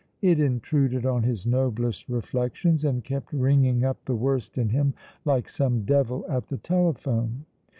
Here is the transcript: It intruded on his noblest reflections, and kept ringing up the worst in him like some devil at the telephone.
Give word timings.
It 0.23 0.39
intruded 0.39 1.05
on 1.05 1.21
his 1.21 1.45
noblest 1.45 2.09
reflections, 2.09 2.83
and 2.83 3.03
kept 3.03 3.31
ringing 3.31 3.83
up 3.83 4.03
the 4.05 4.15
worst 4.15 4.57
in 4.57 4.69
him 4.69 4.95
like 5.25 5.47
some 5.47 5.85
devil 5.85 6.25
at 6.27 6.47
the 6.47 6.57
telephone. 6.57 7.45